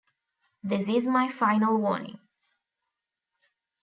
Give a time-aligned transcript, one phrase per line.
[0.63, 2.17] This is my final warning!